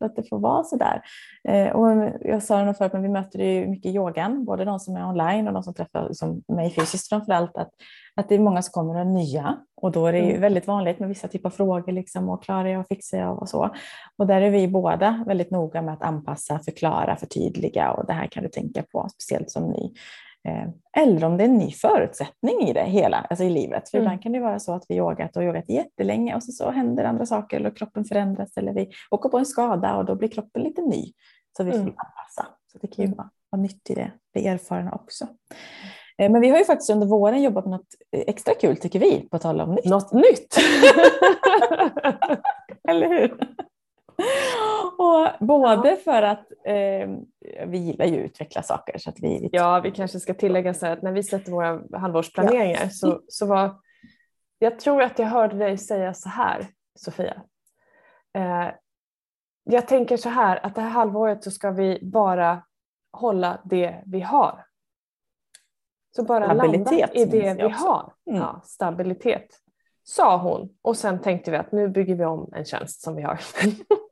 låt 0.00 0.16
det 0.16 0.28
få 0.28 0.38
vara 0.38 0.64
sådär. 0.64 1.02
Eh, 1.48 1.68
och 1.68 2.12
jag 2.20 2.42
sa 2.42 2.58
det 2.58 2.64
nog 2.64 2.76
förut, 2.76 2.92
men 2.92 3.02
vi 3.02 3.08
möter 3.08 3.38
ju 3.38 3.66
mycket 3.66 3.92
i 3.92 3.94
yogan, 3.94 4.44
både 4.44 4.64
de 4.64 4.80
som 4.80 4.96
är 4.96 5.08
online 5.08 5.48
och 5.48 5.54
de 5.54 5.62
som 5.62 5.74
träffar 5.74 6.08
liksom, 6.08 6.42
mig 6.48 6.70
fysiskt 6.70 7.08
framför 7.08 7.32
allt, 7.32 7.56
att, 7.56 7.70
att 8.16 8.28
det 8.28 8.34
är 8.34 8.38
många 8.38 8.62
som 8.62 8.72
kommer 8.72 9.00
och 9.00 9.06
nya 9.06 9.56
och 9.84 9.92
då 9.92 10.06
är 10.06 10.12
det 10.12 10.18
ju 10.18 10.28
mm. 10.28 10.40
väldigt 10.40 10.66
vanligt 10.66 10.98
med 10.98 11.08
vissa 11.08 11.28
typer 11.28 11.48
av 11.48 11.50
frågor 11.50 11.92
liksom, 11.92 12.28
och 12.28 12.44
klarar 12.44 12.68
jag, 12.68 12.88
fixar 12.88 13.18
jag 13.18 13.42
och 13.42 13.48
så. 13.48 13.70
Och 14.18 14.26
där 14.26 14.40
är 14.40 14.50
vi 14.50 14.68
båda 14.68 15.24
väldigt 15.26 15.50
noga 15.50 15.82
med 15.82 15.94
att 15.94 16.02
anpassa, 16.02 16.58
förklara, 16.58 17.16
förtydliga 17.16 17.92
och 17.92 18.06
det 18.06 18.12
här 18.12 18.26
kan 18.26 18.42
du 18.42 18.48
tänka 18.48 18.82
på, 18.82 19.08
speciellt 19.12 19.50
som 19.50 19.70
ny. 19.70 19.92
Eh, 20.48 20.68
eller 20.96 21.24
om 21.24 21.36
det 21.36 21.44
är 21.44 21.48
en 21.48 21.58
ny 21.58 21.70
förutsättning 21.72 22.60
i 22.60 22.72
det 22.72 22.84
hela, 22.84 23.26
alltså 23.30 23.44
i 23.44 23.50
livet. 23.50 23.88
För 23.88 23.98
mm. 23.98 24.06
ibland 24.06 24.22
kan 24.22 24.32
det 24.32 24.40
vara 24.40 24.58
så 24.58 24.72
att 24.72 24.84
vi 24.88 24.96
yogat 24.96 25.36
och 25.36 25.42
yogat 25.42 25.68
jättelänge 25.68 26.34
och 26.34 26.42
så, 26.42 26.52
så 26.52 26.70
händer 26.70 27.04
andra 27.04 27.26
saker 27.26 27.56
eller 27.56 27.76
kroppen 27.76 28.04
förändras 28.04 28.56
eller 28.56 28.72
vi 28.72 28.90
åker 29.10 29.28
på 29.28 29.38
en 29.38 29.46
skada 29.46 29.96
och 29.96 30.04
då 30.04 30.14
blir 30.14 30.28
kroppen 30.28 30.62
lite 30.62 30.82
ny. 30.82 31.12
Så 31.56 31.64
vi 31.64 31.70
får 31.70 31.78
mm. 31.78 31.94
anpassa. 31.96 32.46
Så 32.72 32.78
det 32.78 32.86
kan 32.86 33.02
ju 33.02 33.06
mm. 33.06 33.16
vara, 33.16 33.30
vara 33.50 33.62
nytt 33.62 33.90
i 33.90 33.94
det, 33.94 34.10
bli 34.32 34.46
erfarna 34.46 34.92
också. 34.92 35.26
Eh, 36.18 36.30
men 36.30 36.40
vi 36.40 36.48
har 36.48 36.58
ju 36.58 36.64
faktiskt 36.64 36.90
under 36.90 37.06
våren 37.06 37.42
jobbat 37.42 37.64
med 37.64 37.72
något 37.72 37.94
extra 38.12 38.54
kul 38.54 38.76
tycker 38.76 38.98
vi, 38.98 39.28
på 39.30 39.38
tal 39.38 39.60
om 39.60 39.74
nytt. 39.74 39.84
Något 39.84 40.12
nytt! 40.12 40.56
eller 42.88 43.08
hur? 43.08 43.38
Och 44.98 45.46
både 45.46 45.96
för 45.96 46.22
att 46.22 46.46
eh, 46.64 47.08
vi 47.66 47.78
gillar 47.78 48.06
ju 48.06 48.18
att 48.18 48.24
utveckla 48.24 48.62
saker. 48.62 48.98
Så 48.98 49.10
att 49.10 49.20
vi, 49.20 49.48
ja, 49.52 49.80
vi 49.80 49.90
kanske 49.90 50.20
ska 50.20 50.34
tillägga 50.34 50.74
så 50.74 50.86
att 50.86 51.02
när 51.02 51.12
vi 51.12 51.22
sätter 51.22 51.52
våra 51.52 51.98
halvårsplaneringar 51.98 52.80
ja. 52.82 52.90
så, 52.90 53.20
så 53.28 53.46
var, 53.46 53.80
jag 54.58 54.78
tror 54.78 55.02
att 55.02 55.18
jag 55.18 55.26
hörde 55.26 55.56
dig 55.56 55.78
säga 55.78 56.14
så 56.14 56.28
här, 56.28 56.66
Sofia. 56.98 57.42
Eh, 58.34 58.68
jag 59.64 59.88
tänker 59.88 60.16
så 60.16 60.28
här 60.28 60.66
att 60.66 60.74
det 60.74 60.80
här 60.80 60.90
halvåret 60.90 61.44
så 61.44 61.50
ska 61.50 61.70
vi 61.70 61.98
bara 62.02 62.62
hålla 63.12 63.60
det 63.64 64.02
vi 64.06 64.20
har. 64.20 64.66
Så 66.16 66.24
bara 66.24 66.52
landa 66.52 67.10
i 67.12 67.24
det 67.24 67.54
vi 67.54 67.68
har. 67.68 68.12
Mm. 68.26 68.40
Ja, 68.40 68.60
stabilitet 68.64 69.60
sa 70.04 70.36
hon 70.36 70.68
och 70.82 70.96
sen 70.96 71.22
tänkte 71.22 71.50
vi 71.50 71.56
att 71.56 71.72
nu 71.72 71.88
bygger 71.88 72.14
vi 72.14 72.24
om 72.24 72.50
en 72.52 72.64
tjänst 72.64 73.02
som 73.02 73.16
vi 73.16 73.22
har. 73.22 73.40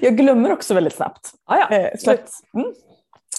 jag 0.00 0.16
glömmer 0.16 0.52
också 0.52 0.74
väldigt 0.74 0.94
snabbt. 0.94 1.30
Ah, 1.44 1.56
ja, 1.56 1.76
eh, 1.76 1.90
så 1.98 2.10
att, 2.10 2.30
mm. 2.54 2.74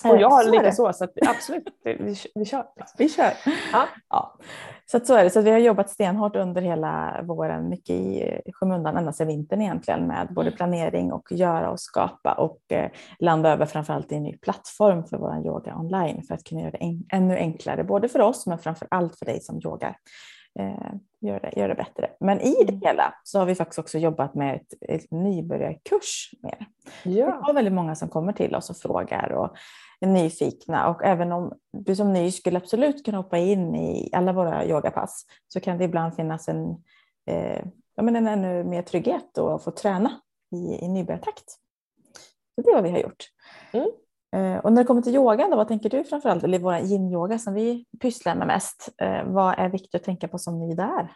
Och 0.03 0.17
jag 0.21 0.29
har 0.29 0.43
så 0.43 0.51
lite 0.51 0.71
så, 0.71 0.93
så 0.93 1.03
att 1.03 1.11
absolut, 1.27 1.63
vi, 1.83 2.15
vi 2.35 2.45
kör. 2.45 2.65
Vi 2.97 3.09
kör. 3.09 3.33
Ja. 3.71 3.87
ja. 4.09 4.37
Så 4.85 4.97
att 4.97 5.07
så 5.07 5.13
är 5.13 5.23
det. 5.23 5.29
Så 5.29 5.41
vi 5.41 5.51
har 5.51 5.57
jobbat 5.57 5.89
stenhårt 5.89 6.35
under 6.35 6.61
hela 6.61 7.21
våren, 7.23 7.69
mycket 7.69 7.95
i 7.95 8.41
skymundan, 8.53 8.97
ända 8.97 9.13
sedan 9.13 9.27
vintern 9.27 9.61
egentligen, 9.61 10.07
med 10.07 10.27
både 10.33 10.47
mm. 10.47 10.57
planering 10.57 11.11
och 11.11 11.31
göra 11.31 11.69
och 11.69 11.79
skapa 11.79 12.33
och 12.33 12.59
eh, 12.71 12.89
landa 13.19 13.49
över 13.49 13.65
framförallt 13.65 14.11
i 14.11 14.15
en 14.15 14.23
ny 14.23 14.37
plattform 14.37 15.03
för 15.03 15.17
vår 15.17 15.45
yoga 15.45 15.75
online 15.75 16.23
för 16.27 16.35
att 16.35 16.43
kunna 16.43 16.61
göra 16.61 16.71
det 16.71 16.77
en, 16.77 17.03
ännu 17.09 17.35
enklare, 17.35 17.83
både 17.83 18.09
för 18.09 18.19
oss 18.19 18.47
men 18.47 18.59
framför 18.59 18.87
allt 18.91 19.19
för 19.19 19.25
dig 19.25 19.41
som 19.41 19.61
yogar 19.65 19.95
eh, 20.59 20.93
göra 21.21 21.39
det, 21.39 21.59
gör 21.59 21.67
det 21.67 21.75
bättre. 21.75 22.11
Men 22.19 22.41
i 22.41 22.53
det 22.53 22.73
mm. 22.73 22.81
hela 22.83 23.13
så 23.23 23.39
har 23.39 23.45
vi 23.45 23.55
faktiskt 23.55 23.79
också 23.79 23.97
jobbat 23.97 24.35
med 24.35 24.55
ett, 24.55 24.73
ett 24.81 25.11
nybörjarkurs 25.11 26.29
mer. 26.43 26.67
Ja. 26.85 26.91
Vi 27.03 27.21
har 27.21 27.53
väldigt 27.53 27.73
många 27.73 27.95
som 27.95 28.09
kommer 28.09 28.33
till 28.33 28.55
oss 28.55 28.69
och 28.69 28.77
frågar 28.77 29.31
och 29.31 29.55
nyfikna 30.01 30.89
och 30.89 31.03
även 31.03 31.31
om 31.31 31.53
du 31.71 31.95
som 31.95 32.13
ny 32.13 32.31
skulle 32.31 32.57
absolut 32.57 33.05
kunna 33.05 33.17
hoppa 33.17 33.37
in 33.37 33.75
i 33.75 34.09
alla 34.13 34.33
våra 34.33 34.65
yogapass 34.65 35.25
så 35.47 35.59
kan 35.59 35.77
det 35.77 35.83
ibland 35.83 36.15
finnas 36.15 36.47
en, 36.47 36.69
eh, 37.27 37.65
ja, 37.95 38.03
men 38.03 38.15
en 38.15 38.27
ännu 38.27 38.63
mer 38.63 38.81
trygghet 38.81 39.37
och 39.37 39.55
att 39.55 39.63
få 39.63 39.71
träna 39.71 40.19
i, 40.51 40.85
i 40.85 40.87
nybörjartakt. 40.87 41.49
Så 42.55 42.61
det 42.61 42.69
är 42.69 42.75
vad 42.75 42.83
vi 42.83 42.91
har 42.91 42.99
gjort. 42.99 43.29
Mm. 43.71 43.89
Eh, 44.35 44.57
och 44.57 44.73
när 44.73 44.81
det 44.81 44.87
kommer 44.87 45.01
till 45.01 45.15
yogan, 45.15 45.49
då, 45.49 45.57
vad 45.57 45.67
tänker 45.67 45.89
du 45.89 46.03
framförallt, 46.03 46.43
eller 46.43 46.59
vår 46.59 46.75
yin-yoga 46.75 47.39
som 47.39 47.53
vi 47.53 47.85
pysslar 48.01 48.35
med 48.35 48.47
mest, 48.47 48.89
eh, 48.97 49.23
vad 49.25 49.59
är 49.59 49.69
viktigt 49.69 49.95
att 49.95 50.03
tänka 50.03 50.27
på 50.27 50.37
som 50.37 50.59
ny 50.59 50.75
där? 50.75 51.11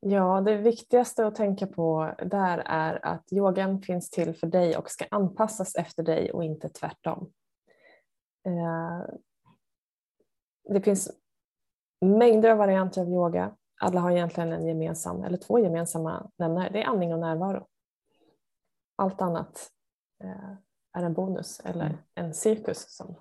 Ja, 0.00 0.40
det 0.40 0.56
viktigaste 0.56 1.26
att 1.26 1.34
tänka 1.34 1.66
på 1.66 2.14
där 2.18 2.58
är 2.58 3.06
att 3.06 3.32
yogan 3.32 3.82
finns 3.82 4.10
till 4.10 4.34
för 4.34 4.46
dig 4.46 4.76
och 4.76 4.90
ska 4.90 5.04
anpassas 5.10 5.74
efter 5.74 6.02
dig 6.02 6.32
och 6.32 6.44
inte 6.44 6.68
tvärtom. 6.68 7.32
Eh, 8.46 9.14
det 10.74 10.80
finns 10.80 11.10
mängder 12.00 12.50
av 12.50 12.58
varianter 12.58 13.00
av 13.00 13.08
yoga. 13.08 13.56
Alla 13.80 14.00
har 14.00 14.10
egentligen 14.10 14.52
en 14.52 14.66
gemensam, 14.66 15.24
eller 15.24 15.38
två 15.38 15.58
gemensamma 15.58 16.30
nämnare. 16.36 16.68
Det 16.72 16.82
är 16.82 16.86
andning 16.86 17.12
och 17.12 17.20
närvaro. 17.20 17.66
Allt 18.96 19.20
annat 19.20 19.70
är 20.98 21.02
en 21.02 21.14
bonus 21.14 21.60
eller 21.64 21.86
mm. 21.86 21.98
en 22.14 22.34
cirkus 22.34 22.96
som 22.96 23.14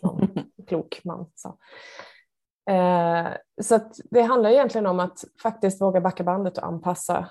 någon 0.00 0.28
klok 0.66 1.00
man 1.04 1.26
sa. 1.34 1.58
Eh, 2.70 3.28
så 3.62 3.80
det 4.10 4.22
handlar 4.22 4.50
egentligen 4.50 4.86
om 4.86 5.00
att 5.00 5.24
faktiskt 5.42 5.80
våga 5.80 6.00
backa 6.00 6.24
bandet 6.24 6.58
och 6.58 6.66
anpassa 6.66 7.30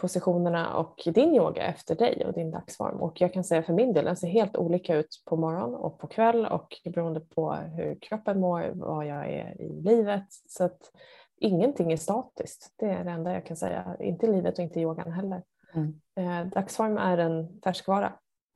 positionerna 0.00 0.76
och 0.76 1.02
din 1.14 1.34
yoga 1.34 1.62
efter 1.62 1.94
dig 1.94 2.26
och 2.26 2.32
din 2.32 2.50
dagsform. 2.50 2.96
Och 3.00 3.20
jag 3.20 3.32
kan 3.32 3.44
säga 3.44 3.62
för 3.62 3.72
min 3.72 3.92
del, 3.92 4.04
den 4.04 4.16
ser 4.16 4.28
helt 4.28 4.56
olika 4.56 4.96
ut 4.96 5.22
på 5.26 5.36
morgon 5.36 5.74
och 5.74 5.98
på 5.98 6.06
kväll 6.06 6.46
och 6.46 6.76
beroende 6.84 7.20
på 7.20 7.52
hur 7.52 7.98
kroppen 8.00 8.40
mår, 8.40 8.70
vad 8.74 9.06
jag 9.06 9.30
är 9.30 9.60
i 9.60 9.82
livet. 9.82 10.26
Så 10.48 10.64
att 10.64 10.90
ingenting 11.36 11.92
är 11.92 11.96
statiskt. 11.96 12.74
Det 12.76 12.86
är 12.86 13.04
det 13.04 13.10
enda 13.10 13.32
jag 13.32 13.46
kan 13.46 13.56
säga. 13.56 13.96
Inte 14.00 14.26
i 14.26 14.32
livet 14.32 14.58
och 14.58 14.64
inte 14.64 14.80
i 14.80 14.82
yogan 14.82 15.12
heller. 15.12 15.42
Mm. 15.74 16.00
Eh, 16.16 16.46
dagsform 16.46 16.98
är 16.98 17.18
en 17.18 17.60
färskvara 17.64 18.12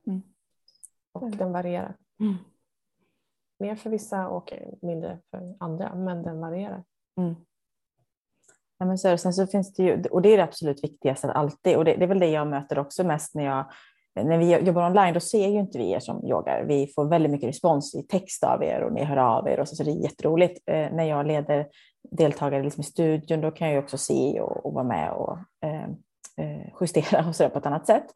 mm. 0.07 0.23
Och 1.13 1.23
mm. 1.23 1.37
den 1.37 1.53
varierar. 1.53 1.97
Mm. 2.21 2.35
Mer 3.59 3.75
för 3.75 3.91
vissa 3.91 4.29
och 4.29 4.53
mindre 4.83 5.19
för 5.31 5.57
andra, 5.61 5.95
men 5.95 6.23
den 6.23 6.41
varierar. 6.41 6.85
Mm. 7.21 7.35
Ja, 8.79 8.87
men 8.87 8.99
så, 8.99 9.19
sen 9.19 9.33
så 9.33 9.47
finns 9.47 9.75
det 9.75 9.83
ju, 9.83 10.03
och 10.03 10.23
det 10.23 10.29
är 10.29 10.37
det 10.37 10.45
absolut 10.45 10.85
viktigaste 10.85 11.33
alltid, 11.33 11.77
och 11.77 11.85
det, 11.85 11.97
det 11.97 12.05
är 12.05 12.09
väl 12.09 12.19
det 12.19 12.31
jag 12.31 12.47
möter 12.47 12.79
också 12.79 13.05
mest 13.05 13.35
när 13.35 13.45
jag 13.45 13.65
när 14.15 14.39
vi 14.39 14.59
jobbar 14.59 14.87
online, 14.87 15.15
då 15.15 15.21
ser 15.21 15.49
ju 15.49 15.59
inte 15.59 15.79
vi 15.79 15.91
er 15.91 16.01
som 16.01 16.27
yogar. 16.27 16.65
Vi 16.65 16.87
får 16.87 17.05
väldigt 17.05 17.33
mycket 17.33 17.49
respons 17.49 17.95
i 17.95 18.03
text 18.03 18.45
av 18.45 18.63
er 18.63 18.83
och 18.83 18.93
ni 18.93 19.05
hör 19.05 19.17
av 19.17 19.49
er 19.49 19.61
och 19.61 19.69
så, 19.69 19.77
så 19.77 19.83
det 19.83 19.91
är 19.91 20.03
jätteroligt. 20.03 20.63
Eh, 20.67 20.93
när 20.93 21.05
jag 21.05 21.27
leder 21.27 21.67
deltagare 22.11 22.63
liksom 22.63 22.81
i 22.81 22.85
studion, 22.85 23.41
då 23.41 23.51
kan 23.51 23.71
jag 23.71 23.85
också 23.85 23.99
se 23.99 24.41
och, 24.41 24.67
och 24.67 24.75
vara 24.75 24.85
med 24.85 25.13
och 25.13 25.39
eh, 25.65 25.85
eh 26.37 26.67
justera 26.81 27.29
och 27.29 27.37
så 27.37 27.49
på 27.49 27.59
ett 27.59 27.67
annat 27.67 27.87
sätt. 27.87 28.07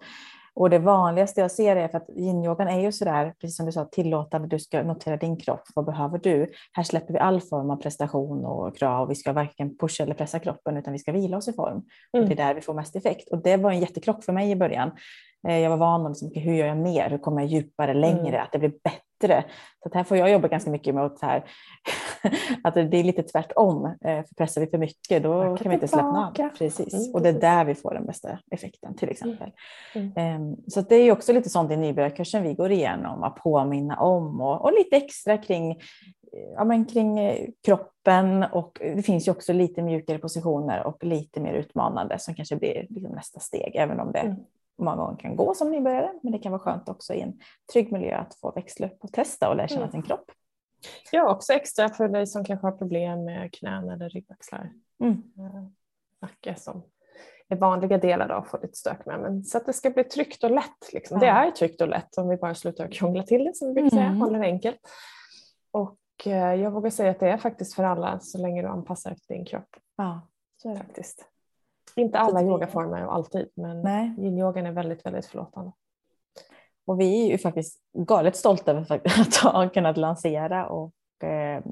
Och 0.57 0.71
det 0.71 0.79
vanligaste 0.79 1.41
jag 1.41 1.51
ser 1.51 1.77
är 1.77 1.89
för 1.89 1.99
att 1.99 2.09
yin-yogan 2.09 2.69
är 2.69 2.81
ju 2.81 2.93
sådär, 2.93 3.35
precis 3.41 3.57
som 3.57 3.67
du 3.67 3.73
sa, 3.73 3.85
tillåtande, 3.85 4.49
du 4.49 4.59
ska 4.59 4.83
notera 4.83 5.17
din 5.17 5.37
kropp, 5.37 5.63
vad 5.75 5.85
behöver 5.85 6.19
du? 6.19 6.53
Här 6.73 6.83
släpper 6.83 7.13
vi 7.13 7.19
all 7.19 7.41
form 7.41 7.71
av 7.71 7.77
prestation 7.77 8.45
och 8.45 8.77
krav, 8.77 9.09
vi 9.09 9.15
ska 9.15 9.33
varken 9.33 9.79
pusha 9.79 10.05
eller 10.05 10.15
pressa 10.15 10.39
kroppen 10.39 10.77
utan 10.77 10.93
vi 10.93 10.99
ska 10.99 11.13
vila 11.13 11.37
oss 11.37 11.49
i 11.49 11.53
form. 11.53 11.83
Mm. 12.13 12.23
Och 12.23 12.29
det 12.29 12.35
är 12.35 12.47
där 12.47 12.55
vi 12.55 12.61
får 12.61 12.75
mest 12.75 12.97
effekt. 12.97 13.33
Och 13.33 13.43
det 13.43 13.57
var 13.57 13.71
en 13.71 13.81
jättekrock 13.81 14.25
för 14.25 14.33
mig 14.33 14.51
i 14.51 14.57
början. 14.57 14.91
Eh, 15.49 15.59
jag 15.59 15.71
var 15.71 15.77
van 15.77 16.03
med 16.03 16.11
liksom, 16.11 16.31
hur 16.35 16.55
gör 16.55 16.67
jag 16.67 16.77
mer, 16.77 17.11
hur 17.11 17.19
kommer 17.19 17.43
jag 17.43 17.51
djupare, 17.51 17.95
längre, 17.95 18.29
mm. 18.29 18.43
att 18.43 18.53
det 18.53 18.59
blir 18.59 18.73
bättre. 18.85 19.45
Så 19.83 19.91
här 19.95 20.05
får 20.05 20.17
jag 20.17 20.31
jobba 20.31 20.49
ganska 20.49 20.71
mycket 20.71 20.95
med 20.95 21.05
att, 21.05 21.23
här, 21.23 21.45
att 22.65 22.75
det 22.75 22.81
är 22.81 23.05
lite 23.05 23.23
tvärtom. 23.23 23.85
Eh, 23.85 24.01
för 24.01 24.35
pressar 24.37 24.61
vi 24.61 24.67
för 24.67 24.79
mycket 24.79 25.23
då 25.23 25.57
kan 25.57 25.69
vi 25.69 25.75
inte 25.75 25.89
släppa 25.89 26.33
av. 26.37 26.49
Precis. 26.59 26.95
Mm, 26.95 27.15
och 27.15 27.23
det 27.23 27.29
är 27.29 27.41
där 27.41 27.65
vi 27.65 27.75
får 27.75 27.95
den 27.95 28.07
bästa 28.07 28.39
effekten 28.51 28.97
till 28.97 29.09
exempel. 29.09 29.51
Mm. 29.95 30.13
Mm. 30.17 30.57
Så 30.67 30.81
det 30.81 30.95
är 30.95 31.13
också 31.13 31.33
lite 31.33 31.51
sånt 31.51 31.73
i 31.73 31.77
nybörjarkursen 31.77 32.43
vi 32.43 32.55
går 32.55 32.73
igenom, 32.73 33.23
att 33.23 33.37
påminna 33.37 34.01
om 34.01 34.41
och, 34.41 34.65
och 34.65 34.73
lite 34.73 34.97
extra 34.97 35.39
kring 35.39 35.81
ja, 36.55 36.65
men 36.65 36.87
kring 36.87 37.19
eh, 37.19 37.49
kroppen 37.67 38.43
och 38.43 38.79
det 38.81 39.03
finns 39.03 39.29
ju 39.29 39.33
också 39.33 39.53
lite 39.53 39.83
mjukare 39.83 40.19
positioner 40.19 40.87
och 40.87 41.05
lite 41.05 41.41
mer 41.41 41.53
utmanande 41.53 42.19
som 42.19 42.35
kanske 42.35 42.57
blir 42.57 42.87
liksom 42.89 43.13
nästa 43.13 43.41
steg, 43.41 43.77
även 43.77 44.01
om 44.01 44.13
det 44.13 44.19
mm 44.19 44.37
många 44.79 44.97
gånger 44.97 45.19
kan 45.19 45.37
gå 45.37 45.55
som 45.55 45.71
nybörjare, 45.71 46.13
men 46.23 46.33
det 46.33 46.39
kan 46.39 46.53
vara 46.53 46.63
skönt 46.63 46.89
också 46.89 47.15
i 47.15 47.21
en 47.21 47.41
trygg 47.73 47.93
miljö 47.93 48.17
att 48.17 48.35
få 48.35 48.53
växla 48.53 48.87
upp 48.87 49.05
och 49.05 49.13
testa 49.13 49.49
och 49.49 49.57
lära 49.57 49.69
känna 49.69 49.81
mm. 49.81 49.93
sin 49.93 50.03
kropp. 50.03 50.31
Ja, 51.13 51.31
också 51.31 51.53
extra 51.53 51.89
för 51.89 52.09
dig 52.09 52.27
som 52.27 52.45
kanske 52.45 52.67
har 52.67 52.73
problem 52.73 53.25
med 53.25 53.53
knän 53.53 53.91
eller 53.91 54.09
ryggväxlar. 54.09 54.73
Mm. 55.01 55.23
Eh, 55.39 55.67
nacke 56.23 56.55
som 56.57 56.83
är 57.49 57.57
vanliga 57.57 57.99
delar 57.99 58.29
att 58.29 58.49
få 58.49 58.59
lite 58.63 58.75
stök 58.77 59.07
med. 59.07 59.21
Men 59.21 59.45
så 59.45 59.59
att 59.59 59.67
det 59.67 59.73
ska 59.73 59.91
bli 59.91 60.05
tryggt 60.05 60.45
och 60.45 60.51
lätt. 60.51 60.93
Liksom. 60.93 61.19
Det 61.21 61.27
är 61.27 61.51
tryggt 61.51 61.81
och 61.81 61.89
lätt 61.89 62.19
om 62.19 62.29
vi 62.29 62.37
bara 62.37 62.55
slutar 62.55 62.89
krångla 62.89 63.23
till 63.23 63.45
det 63.45 63.57
som 63.57 63.69
vi 63.69 63.75
brukar 63.75 63.91
säga, 63.91 64.07
mm. 64.07 64.21
håller 64.21 64.39
det 64.39 64.47
enkelt. 64.47 64.81
Och 65.71 65.99
eh, 66.27 66.55
jag 66.55 66.71
vågar 66.71 66.91
säga 66.91 67.11
att 67.11 67.21
det 67.21 67.29
är 67.29 67.39
faktiskt 67.39 67.75
för 67.75 67.85
alla 67.85 68.21
så 68.21 68.39
länge 68.39 68.63
du 68.63 68.69
anpassar 68.69 69.11
efter 69.11 69.35
din 69.35 69.45
kropp. 69.45 69.77
Ja, 69.97 70.29
så 70.57 70.69
är 70.69 70.73
det 70.73 70.81
faktiskt. 70.81 71.25
Inte 71.95 72.19
alla 72.19 72.43
yogaformer 72.43 73.03
alltid, 73.03 73.49
men 73.55 73.87
yin-yogan 74.19 74.67
är 74.67 74.73
väldigt, 74.73 75.07
väldigt 75.07 75.27
förlåtande. 75.27 75.73
Och 76.87 77.01
vi 77.01 77.23
är 77.23 77.31
ju 77.31 77.39
faktiskt 77.39 77.81
galet 77.93 78.37
stolta 78.37 78.71
över 78.71 79.01
att 79.21 79.37
ha 79.37 79.69
kunnat 79.69 79.97
lansera 79.97 80.69
och 80.69 80.93
eh, 81.23 81.63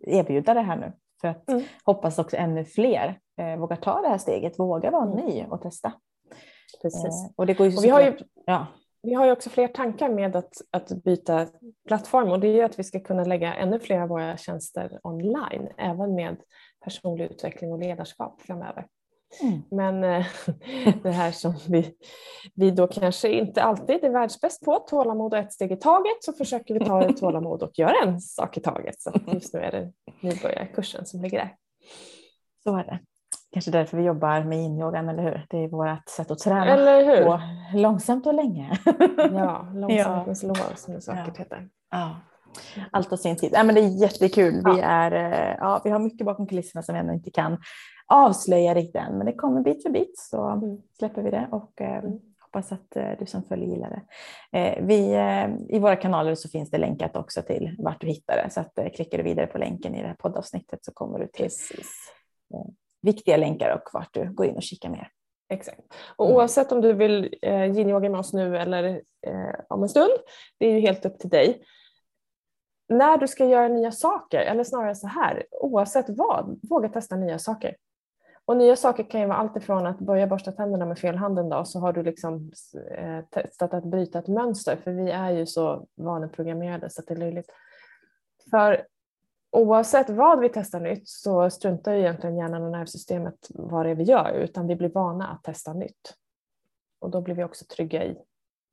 erbjuda 0.00 0.54
det 0.54 0.60
här 0.60 0.76
nu. 0.76 0.92
För 1.20 1.28
att 1.28 1.50
mm. 1.50 1.64
hoppas 1.84 2.18
också 2.18 2.36
ännu 2.36 2.64
fler 2.64 3.20
eh, 3.38 3.56
vågar 3.56 3.76
ta 3.76 4.00
det 4.00 4.08
här 4.08 4.18
steget, 4.18 4.58
vågar 4.58 4.90
vara 4.90 5.12
mm. 5.12 5.26
ny 5.26 5.44
och 5.44 5.62
testa. 5.62 5.92
Precis. 6.82 7.24
Eh, 7.24 7.30
och 7.36 7.46
det 7.46 7.54
går 7.54 7.66
ju 7.66 7.76
och 7.76 7.84
vi, 7.84 7.88
har 7.88 8.00
ju, 8.00 8.18
ja. 8.46 8.66
vi 9.02 9.14
har 9.14 9.26
ju 9.26 9.32
också 9.32 9.50
fler 9.50 9.68
tankar 9.68 10.08
med 10.08 10.36
att, 10.36 10.52
att 10.70 10.88
byta 11.04 11.46
plattform 11.88 12.30
och 12.30 12.40
det 12.40 12.48
är 12.48 12.54
ju 12.54 12.62
att 12.62 12.78
vi 12.78 12.84
ska 12.84 13.00
kunna 13.00 13.24
lägga 13.24 13.54
ännu 13.54 13.78
fler 13.78 14.00
av 14.00 14.08
våra 14.08 14.36
tjänster 14.36 15.00
online, 15.02 15.68
även 15.78 16.14
med 16.14 16.36
personlig 16.84 17.24
utveckling 17.24 17.72
och 17.72 17.78
ledarskap 17.78 18.42
framöver. 18.42 18.86
Mm. 19.42 19.62
Men 19.70 20.04
eh, 20.04 20.26
det 21.02 21.10
här 21.10 21.32
som 21.32 21.54
vi, 21.68 21.94
vi 22.54 22.70
då 22.70 22.86
kanske 22.86 23.32
inte 23.32 23.62
alltid 23.62 24.04
är 24.04 24.10
världsbäst 24.10 24.64
på, 24.64 24.78
tålamod 24.78 25.32
och 25.34 25.38
ett 25.38 25.52
steg 25.52 25.72
i 25.72 25.76
taget, 25.76 26.24
så 26.24 26.32
försöker 26.32 26.74
vi 26.74 26.84
ta 26.84 27.12
tålamod 27.20 27.62
och 27.62 27.78
göra 27.78 27.94
en 28.04 28.20
sak 28.20 28.56
i 28.56 28.60
taget. 28.60 29.00
Så 29.00 29.12
just 29.26 29.54
nu 29.54 29.60
är 29.60 29.72
det 29.72 29.92
nybörjarkursen 30.20 31.06
som 31.06 31.22
ligger 31.22 31.38
där. 31.38 31.54
Så 32.64 32.76
är 32.76 32.84
det. 32.84 32.98
Kanske 33.52 33.70
därför 33.70 33.96
vi 33.96 34.02
jobbar 34.02 34.44
med 34.44 34.58
yin-yogan, 34.58 35.08
eller 35.08 35.22
hur? 35.22 35.46
Det 35.50 35.64
är 35.64 35.68
vårt 35.68 36.08
sätt 36.08 36.30
att 36.30 36.38
träna 36.38 36.66
eller 36.66 37.04
hur? 37.04 37.24
på 37.24 37.40
långsamt 37.74 38.26
och 38.26 38.34
länge. 38.34 38.78
ja, 39.32 39.68
långsamt 39.74 40.26
med 40.26 40.38
slå 40.38 40.54
som 40.76 40.94
det 40.94 41.00
säkert 41.00 41.26
ja. 41.26 41.34
heter. 41.38 41.68
Ja. 41.90 42.16
Allt 42.90 43.10
har 43.10 43.16
sin 43.16 43.36
tid. 43.36 43.50
Ja, 43.52 43.64
men 43.64 43.74
det 43.74 43.80
är 43.80 44.02
jättekul. 44.02 44.60
Ja. 44.64 44.74
Vi, 44.74 44.80
är, 44.80 45.12
eh, 45.12 45.56
ja, 45.60 45.80
vi 45.84 45.90
har 45.90 45.98
mycket 45.98 46.26
bakom 46.26 46.46
kulisserna 46.46 46.82
som 46.82 46.94
vi 46.94 47.00
ännu 47.00 47.12
inte 47.12 47.30
kan 47.30 47.58
avslöja 48.06 48.74
riktigt 48.74 48.96
än, 48.96 49.18
men 49.18 49.26
det 49.26 49.32
kommer 49.32 49.60
bit 49.60 49.82
för 49.82 49.90
bit 49.90 50.18
så 50.18 50.48
mm. 50.48 50.78
släpper 50.98 51.22
vi 51.22 51.30
det 51.30 51.48
och 51.52 51.80
eh, 51.80 51.98
mm. 51.98 52.18
hoppas 52.40 52.72
att 52.72 52.96
eh, 52.96 53.10
du 53.18 53.26
som 53.26 53.42
följer 53.42 53.68
gillar 53.68 53.90
det. 53.90 54.02
Vi, 54.80 54.98
I 55.68 55.78
våra 55.78 55.96
kanaler 55.96 56.34
så 56.34 56.48
finns 56.48 56.70
det 56.70 56.78
länkat 56.78 57.16
också 57.16 57.42
till 57.42 57.76
vart 57.78 58.00
du 58.00 58.06
hittar 58.06 58.36
det 58.36 58.50
så 58.50 58.60
att 58.60 58.94
klickar 58.94 59.18
du 59.18 59.24
vidare 59.24 59.46
på 59.46 59.58
länken 59.58 59.94
i 59.94 60.02
det 60.02 60.08
här 60.08 60.14
poddavsnittet 60.14 60.84
så 60.84 60.92
kommer 60.92 61.18
du 61.18 61.26
till 61.26 61.50
viktiga 63.02 63.36
länkar 63.36 63.74
och 63.74 63.88
vart 63.92 64.14
du 64.14 64.32
går 64.32 64.46
in 64.46 64.56
och 64.56 64.62
kikar 64.62 64.88
mer. 64.88 65.08
Exakt. 65.48 65.80
Och 66.16 66.26
mm. 66.26 66.36
oavsett 66.36 66.72
om 66.72 66.80
du 66.80 66.92
vill 66.92 67.34
eh, 67.42 67.64
yin-yoga 67.64 68.10
med 68.10 68.20
oss 68.20 68.32
nu 68.32 68.56
eller 68.56 68.84
eh, 69.26 69.54
om 69.68 69.82
en 69.82 69.88
stund, 69.88 70.12
det 70.58 70.66
är 70.66 70.72
ju 70.72 70.80
helt 70.80 71.04
upp 71.04 71.18
till 71.18 71.30
dig 71.30 71.62
när 72.88 73.18
du 73.18 73.28
ska 73.28 73.44
göra 73.44 73.68
nya 73.68 73.92
saker, 73.92 74.40
eller 74.40 74.64
snarare 74.64 74.94
så 74.94 75.06
här, 75.06 75.46
oavsett 75.50 76.06
vad, 76.08 76.60
våga 76.62 76.88
testa 76.88 77.16
nya 77.16 77.38
saker. 77.38 77.76
Och 78.46 78.56
nya 78.56 78.76
saker 78.76 79.10
kan 79.10 79.20
ju 79.20 79.26
vara 79.26 79.38
allt 79.38 79.56
ifrån 79.56 79.86
att 79.86 79.98
börja 79.98 80.26
borsta 80.26 80.52
tänderna 80.52 80.86
med 80.86 80.98
fel 80.98 81.16
hand 81.16 81.38
en 81.38 81.48
dag 81.48 81.66
så 81.68 81.80
har 81.80 81.92
du 81.92 82.02
liksom 82.02 82.52
eh, 82.98 83.24
testat 83.30 83.74
att 83.74 83.84
bryta 83.84 84.18
ett 84.18 84.28
mönster 84.28 84.76
för 84.76 84.92
vi 84.92 85.10
är 85.10 85.30
ju 85.30 85.46
så 85.46 85.86
vaneprogrammerade 85.94 86.90
så 86.90 87.00
att 87.00 87.06
det 87.06 87.14
är 87.14 87.18
löjligt. 87.18 87.50
För 88.50 88.86
oavsett 89.50 90.10
vad 90.10 90.40
vi 90.40 90.48
testar 90.48 90.80
nytt 90.80 91.08
så 91.08 91.50
struntar 91.50 91.92
ju 91.92 92.00
egentligen 92.00 92.36
hjärnan 92.36 92.62
och 92.62 92.70
nervsystemet 92.70 93.48
vad 93.48 93.86
det 93.86 93.90
är 93.90 93.94
vi 93.94 94.04
gör 94.04 94.32
utan 94.32 94.66
vi 94.66 94.76
blir 94.76 94.88
vana 94.88 95.28
att 95.28 95.42
testa 95.44 95.72
nytt. 95.72 96.14
Och 96.98 97.10
då 97.10 97.20
blir 97.20 97.34
vi 97.34 97.44
också 97.44 97.64
trygga 97.64 98.04
i 98.04 98.16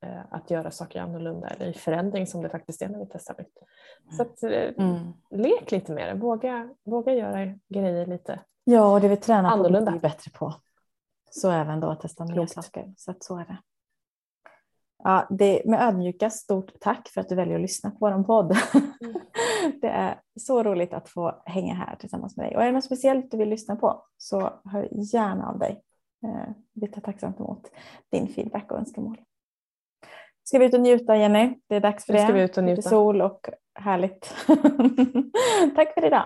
Eh, 0.03 0.22
att 0.29 0.51
göra 0.51 0.72
saker 0.72 1.01
annorlunda 1.01 1.48
eller 1.48 1.67
i 1.67 1.74
förändring 1.74 2.27
som 2.27 2.41
det 2.41 2.50
faktiskt 2.50 2.81
är 2.81 2.89
när 2.89 3.00
vi 3.00 3.05
testar 3.12 3.36
nytt. 3.38 3.58
Mm. 4.03 4.17
Så 4.17 4.22
att, 4.22 4.43
eh, 4.43 4.86
mm. 4.86 5.13
lek 5.29 5.72
lite 5.72 5.91
med 5.91 6.08
det, 6.08 6.22
våga, 6.22 6.70
våga 6.84 7.13
göra 7.13 7.53
grejer 7.70 8.05
lite 8.05 8.39
Ja, 8.63 8.93
och 8.93 9.01
det 9.01 9.08
vi 9.08 9.17
tränar 9.17 9.51
annorlunda. 9.51 9.79
på 9.79 9.86
blir 9.86 9.93
vi 9.93 10.00
bättre 10.00 10.31
på. 10.31 10.53
Så 11.31 11.51
även 11.51 11.79
då 11.79 11.89
att 11.89 12.00
testa 12.00 12.24
nya 12.24 12.48
saker. 12.48 12.93
Så 12.98 13.12
att 13.12 13.24
så 13.24 13.38
är 13.38 13.46
det. 13.46 13.58
Ja, 15.03 15.27
det, 15.29 15.62
med 15.65 15.81
ödmjuka, 15.81 16.29
stort 16.29 16.79
tack 16.79 17.10
för 17.10 17.22
att 17.22 17.29
du 17.29 17.36
väljer 17.36 17.55
att 17.55 17.62
lyssna 17.62 17.91
på 17.91 17.98
vår 18.00 18.24
podd. 18.24 18.58
Mm. 19.01 19.15
det 19.81 19.88
är 19.88 20.20
så 20.39 20.63
roligt 20.63 20.93
att 20.93 21.10
få 21.10 21.41
hänga 21.46 21.74
här 21.74 21.96
tillsammans 21.96 22.38
med 22.38 22.46
dig. 22.46 22.55
Och 22.55 22.62
är 22.62 22.65
det 22.65 22.72
något 22.72 22.84
speciellt 22.84 23.31
du 23.31 23.38
vill 23.38 23.50
lyssna 23.50 23.75
på 23.75 24.05
så 24.17 24.62
hör 24.65 24.88
gärna 24.91 25.50
av 25.50 25.60
dig. 25.60 25.81
Eh, 26.24 26.53
vi 26.74 26.88
tar 26.88 27.01
tacksamt 27.01 27.39
emot 27.39 27.72
din 28.10 28.27
feedback 28.27 28.72
och 28.72 28.77
önskemål. 28.77 29.17
Ska 30.43 30.60
vi 30.60 30.65
ut 30.65 30.74
och 30.74 30.81
njuta 30.81 31.17
Jenny? 31.17 31.53
Det 31.69 31.75
är 31.75 31.79
dags 31.79 32.05
för 32.05 32.13
det. 32.13 32.24
Ska 32.24 32.33
vi 32.33 32.41
ut 32.41 32.57
och 32.57 32.63
njuta. 32.63 32.75
Lite 32.75 32.89
sol 32.89 33.21
och 33.21 33.50
härligt. 33.75 34.36
Tack 35.75 35.93
för 35.93 36.05
idag. 36.05 36.24